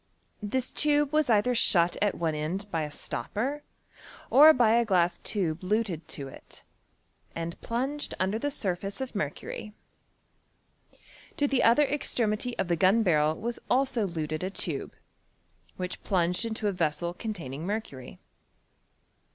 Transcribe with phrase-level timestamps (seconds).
[0.41, 3.61] This tube was either shut at one end by a stopper,
[4.31, 6.63] or by a glass tube luted to it,
[7.35, 9.73] and plunged under tlie surface of mer cury.
[11.37, 14.95] To llie other extremity of the gnn barr^ was also luted a tube,
[15.77, 18.19] which pluuged into a vessel containing mercury.